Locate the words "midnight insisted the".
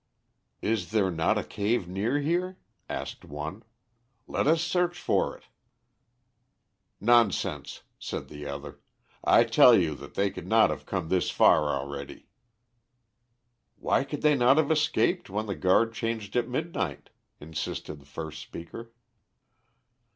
16.49-18.07